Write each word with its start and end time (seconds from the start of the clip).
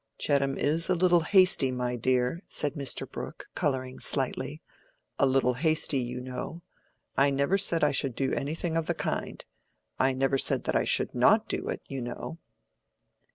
"Chettam 0.17 0.57
is 0.57 0.89
a 0.89 0.95
little 0.95 1.19
hasty, 1.19 1.69
my 1.69 1.95
dear," 1.95 2.41
said 2.47 2.73
Mr. 2.73 3.07
Brooke, 3.07 3.49
coloring 3.53 3.99
slightly; 3.99 4.59
"a 5.19 5.27
little 5.27 5.53
hasty, 5.53 5.99
you 5.99 6.19
know. 6.19 6.63
I 7.15 7.29
never 7.29 7.55
said 7.55 7.83
I 7.83 7.91
should 7.91 8.15
do 8.15 8.33
anything 8.33 8.75
of 8.75 8.87
the 8.87 8.95
kind. 8.95 9.45
I 9.99 10.13
never 10.13 10.39
said 10.39 10.67
I 10.69 10.85
should 10.85 11.13
not 11.13 11.47
do 11.47 11.69
it, 11.69 11.83
you 11.87 12.01
know." 12.01 12.39